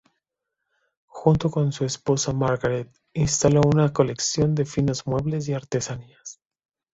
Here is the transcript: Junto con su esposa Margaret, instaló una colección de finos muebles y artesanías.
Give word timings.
Junto 1.05 1.51
con 1.51 1.71
su 1.71 1.85
esposa 1.85 2.33
Margaret, 2.33 2.89
instaló 3.13 3.61
una 3.61 3.93
colección 3.93 4.55
de 4.55 4.65
finos 4.65 5.05
muebles 5.05 5.47
y 5.47 5.53
artesanías. 5.53 6.39